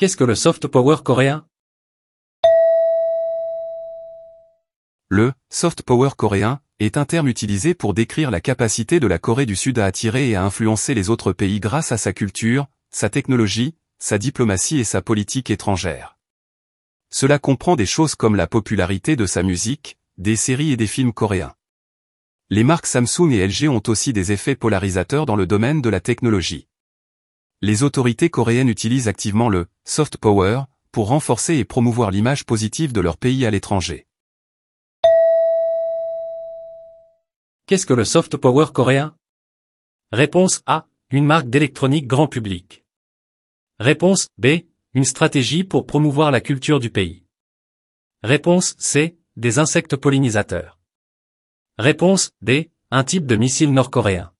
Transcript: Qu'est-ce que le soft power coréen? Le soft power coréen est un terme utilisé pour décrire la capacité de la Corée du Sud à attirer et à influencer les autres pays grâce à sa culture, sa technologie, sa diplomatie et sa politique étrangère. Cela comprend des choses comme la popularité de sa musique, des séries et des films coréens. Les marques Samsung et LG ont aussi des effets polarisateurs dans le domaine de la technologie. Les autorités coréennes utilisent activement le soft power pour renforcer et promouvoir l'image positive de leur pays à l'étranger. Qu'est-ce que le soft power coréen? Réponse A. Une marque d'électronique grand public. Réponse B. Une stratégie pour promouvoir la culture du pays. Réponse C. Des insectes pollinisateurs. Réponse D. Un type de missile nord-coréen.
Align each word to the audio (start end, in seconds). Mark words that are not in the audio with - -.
Qu'est-ce 0.00 0.16
que 0.16 0.24
le 0.24 0.34
soft 0.34 0.66
power 0.66 0.96
coréen? 1.04 1.44
Le 5.10 5.34
soft 5.50 5.82
power 5.82 6.08
coréen 6.16 6.62
est 6.78 6.96
un 6.96 7.04
terme 7.04 7.28
utilisé 7.28 7.74
pour 7.74 7.92
décrire 7.92 8.30
la 8.30 8.40
capacité 8.40 8.98
de 8.98 9.06
la 9.06 9.18
Corée 9.18 9.44
du 9.44 9.56
Sud 9.56 9.78
à 9.78 9.84
attirer 9.84 10.30
et 10.30 10.36
à 10.36 10.42
influencer 10.42 10.94
les 10.94 11.10
autres 11.10 11.34
pays 11.34 11.60
grâce 11.60 11.92
à 11.92 11.98
sa 11.98 12.14
culture, 12.14 12.66
sa 12.88 13.10
technologie, 13.10 13.74
sa 13.98 14.16
diplomatie 14.16 14.78
et 14.78 14.84
sa 14.84 15.02
politique 15.02 15.50
étrangère. 15.50 16.16
Cela 17.12 17.38
comprend 17.38 17.76
des 17.76 17.84
choses 17.84 18.14
comme 18.14 18.36
la 18.36 18.46
popularité 18.46 19.16
de 19.16 19.26
sa 19.26 19.42
musique, 19.42 19.98
des 20.16 20.36
séries 20.36 20.72
et 20.72 20.78
des 20.78 20.86
films 20.86 21.12
coréens. 21.12 21.52
Les 22.48 22.64
marques 22.64 22.86
Samsung 22.86 23.32
et 23.32 23.46
LG 23.46 23.68
ont 23.68 23.82
aussi 23.86 24.14
des 24.14 24.32
effets 24.32 24.56
polarisateurs 24.56 25.26
dans 25.26 25.36
le 25.36 25.46
domaine 25.46 25.82
de 25.82 25.90
la 25.90 26.00
technologie. 26.00 26.69
Les 27.62 27.82
autorités 27.82 28.30
coréennes 28.30 28.70
utilisent 28.70 29.06
activement 29.06 29.50
le 29.50 29.66
soft 29.84 30.16
power 30.16 30.62
pour 30.92 31.08
renforcer 31.08 31.56
et 31.56 31.66
promouvoir 31.66 32.10
l'image 32.10 32.46
positive 32.46 32.94
de 32.94 33.02
leur 33.02 33.18
pays 33.18 33.44
à 33.44 33.50
l'étranger. 33.50 34.06
Qu'est-ce 37.66 37.84
que 37.84 37.92
le 37.92 38.06
soft 38.06 38.38
power 38.38 38.68
coréen? 38.72 39.14
Réponse 40.10 40.62
A. 40.64 40.86
Une 41.10 41.26
marque 41.26 41.50
d'électronique 41.50 42.06
grand 42.06 42.28
public. 42.28 42.82
Réponse 43.78 44.28
B. 44.38 44.46
Une 44.94 45.04
stratégie 45.04 45.62
pour 45.62 45.84
promouvoir 45.84 46.30
la 46.30 46.40
culture 46.40 46.80
du 46.80 46.88
pays. 46.88 47.26
Réponse 48.22 48.74
C. 48.78 49.18
Des 49.36 49.58
insectes 49.58 49.96
pollinisateurs. 49.96 50.78
Réponse 51.76 52.30
D. 52.40 52.70
Un 52.90 53.04
type 53.04 53.26
de 53.26 53.36
missile 53.36 53.74
nord-coréen. 53.74 54.32